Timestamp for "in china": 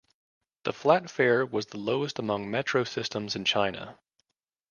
3.35-3.99